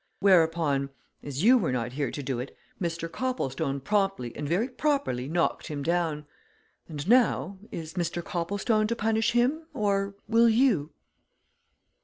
Whereupon 0.19 0.89
as 1.21 1.43
you 1.43 1.59
were 1.59 1.71
not 1.71 1.91
here 1.91 2.09
to 2.09 2.23
do 2.23 2.39
it 2.39 2.57
Mr. 2.81 3.07
Copplestone 3.07 3.79
promptly 3.81 4.35
and 4.35 4.49
very 4.49 4.67
properly 4.67 5.27
knocked 5.27 5.67
him 5.67 5.83
down. 5.83 6.25
And 6.89 7.07
now 7.07 7.59
is 7.71 7.93
Mr. 7.93 8.23
Copplestone 8.25 8.87
to 8.87 8.95
punish 8.95 9.33
him 9.33 9.67
or 9.75 10.15
will 10.27 10.49
you?" 10.49 10.89